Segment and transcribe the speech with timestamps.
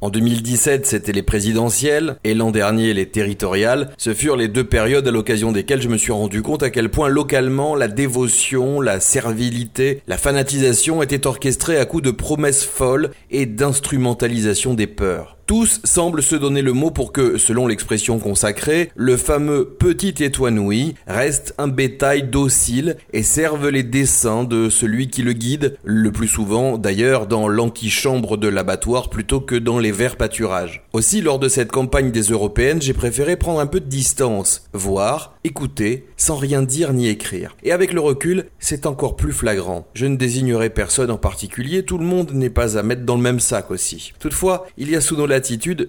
[0.00, 3.90] En 2017, c'était les présidentielles, et l'an dernier, les territoriales.
[3.98, 6.88] Ce furent les deux périodes à l'occasion desquelles je me suis rendu compte à quel
[6.88, 13.10] point localement la dévotion, la servilité, la fanatisation étaient orchestrées à coups de promesses folles
[13.32, 15.37] et d'instrumentalisation des peurs.
[15.48, 20.94] Tous semblent se donner le mot pour que, selon l'expression consacrée, le fameux petit étoinoui
[21.06, 26.28] reste un bétail docile et serve les desseins de celui qui le guide, le plus
[26.28, 30.86] souvent d'ailleurs dans l'antichambre de l'abattoir plutôt que dans les verts pâturages.
[30.92, 35.37] Aussi, lors de cette campagne des européennes, j'ai préféré prendre un peu de distance, voir,
[35.48, 37.56] écouter, sans rien dire ni écrire.
[37.64, 39.88] Et avec le recul, c'est encore plus flagrant.
[39.94, 43.22] Je ne désignerai personne en particulier, tout le monde n'est pas à mettre dans le
[43.22, 44.12] même sac aussi.
[44.20, 45.26] Toutefois, il y a sous nos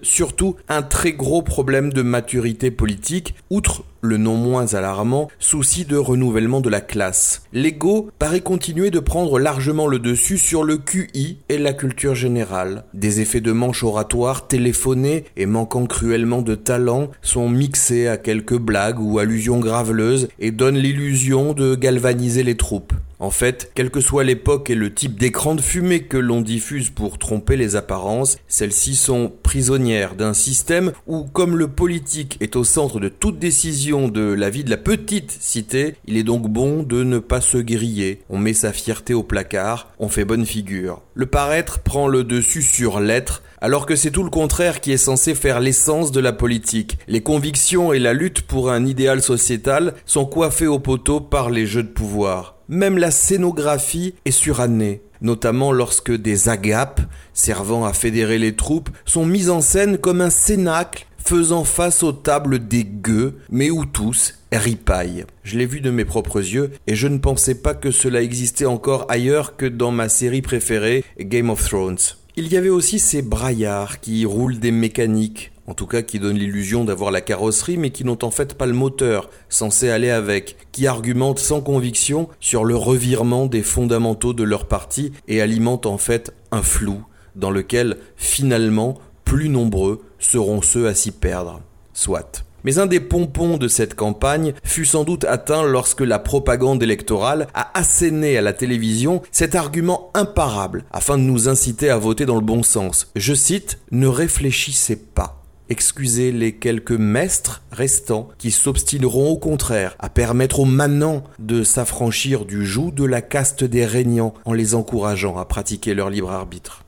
[0.02, 5.96] surtout un très gros problème de maturité politique, outre le non moins alarmant souci de
[5.96, 7.42] renouvellement de la classe.
[7.52, 12.84] L'ego paraît continuer de prendre largement le dessus sur le QI et la culture générale.
[12.94, 18.58] Des effets de manche oratoire téléphonés et manquant cruellement de talent sont mixés à quelques
[18.58, 22.92] blagues ou allusions graveleuses et donnent l'illusion de galvaniser les troupes.
[23.20, 26.88] En fait, quelle que soit l'époque et le type d'écran de fumée que l'on diffuse
[26.88, 32.64] pour tromper les apparences, celles-ci sont prisonnières d'un système où, comme le politique est au
[32.64, 36.82] centre de toute décision de la vie de la petite cité, il est donc bon
[36.82, 38.22] de ne pas se griller.
[38.30, 41.02] On met sa fierté au placard, on fait bonne figure.
[41.12, 44.96] Le paraître prend le dessus sur l'être, alors que c'est tout le contraire qui est
[44.96, 46.96] censé faire l'essence de la politique.
[47.06, 51.66] Les convictions et la lutte pour un idéal sociétal sont coiffées au poteau par les
[51.66, 52.59] jeux de pouvoir.
[52.70, 57.00] Même la scénographie est surannée, notamment lorsque des agapes,
[57.34, 62.12] servant à fédérer les troupes, sont mises en scène comme un cénacle faisant face aux
[62.12, 65.24] tables des gueux, mais où tous ripaillent.
[65.42, 68.66] Je l'ai vu de mes propres yeux, et je ne pensais pas que cela existait
[68.66, 71.98] encore ailleurs que dans ma série préférée, Game of Thrones.
[72.36, 76.36] Il y avait aussi ces braillards qui roulent des mécaniques, en tout cas qui donnent
[76.36, 80.56] l'illusion d'avoir la carrosserie mais qui n'ont en fait pas le moteur censé aller avec,
[80.72, 85.96] qui argumentent sans conviction sur le revirement des fondamentaux de leur parti et alimentent en
[85.96, 87.04] fait un flou
[87.36, 91.60] dans lequel finalement plus nombreux seront ceux à s'y perdre.
[91.92, 92.44] Soit.
[92.64, 97.46] Mais un des pompons de cette campagne fut sans doute atteint lorsque la propagande électorale
[97.54, 102.34] a asséné à la télévision cet argument imparable afin de nous inciter à voter dans
[102.34, 103.12] le bon sens.
[103.14, 105.39] Je cite, ne réfléchissez pas.
[105.72, 112.44] Excusez les quelques mestres restants qui s'obstineront au contraire à permettre aux manants de s'affranchir
[112.44, 116.84] du joug de la caste des régnants en les encourageant à pratiquer leur libre arbitre.